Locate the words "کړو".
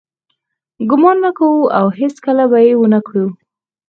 3.07-3.25